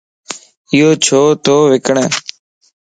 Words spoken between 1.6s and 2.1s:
وڪڻ؟